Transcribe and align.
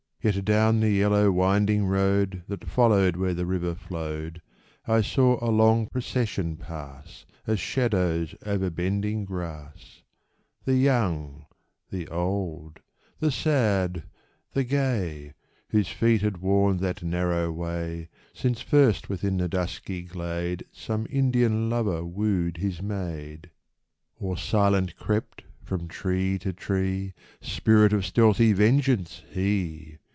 Yet 0.23 0.45
down 0.45 0.81
the 0.81 0.91
yellow, 0.91 1.31
winding 1.31 1.87
road 1.87 2.43
That 2.47 2.69
followed 2.69 3.15
where 3.15 3.33
the 3.33 3.47
river 3.47 3.73
flowed. 3.73 4.39
I 4.87 5.01
saw 5.01 5.43
a 5.43 5.49
long 5.49 5.87
procession 5.87 6.57
pass 6.57 7.25
As 7.47 7.59
shadows 7.59 8.35
over 8.45 8.69
bending 8.69 9.25
grass. 9.25 10.03
The 10.63 10.75
young, 10.75 11.47
the 11.89 12.07
old, 12.09 12.81
the 13.19 13.31
sad, 13.31 14.03
the 14.53 14.63
gay, 14.63 15.33
Whose 15.69 15.87
feet 15.87 16.21
had 16.21 16.37
worn 16.37 16.77
that 16.81 17.01
narrow 17.01 17.51
way, 17.51 18.07
Since 18.31 18.61
first 18.61 19.09
within 19.09 19.37
the 19.37 19.49
dusky 19.49 20.03
glade 20.03 20.65
Some 20.71 21.07
Indian 21.09 21.67
lover 21.67 22.05
wooed 22.05 22.57
his 22.57 22.79
maid; 22.79 23.49
214 24.19 24.19
THE 24.19 24.21
MOUNTAIN 24.21 24.21
ROAD 24.21 24.31
Or 24.31 24.37
silent 24.37 24.95
crept 24.97 25.43
from 25.63 25.87
tree 25.87 26.37
to 26.37 26.53
tree— 26.53 27.15
Spirit 27.41 27.91
of 27.91 28.05
stealthy 28.05 28.53
vengeance, 28.53 29.23
he 29.31 29.97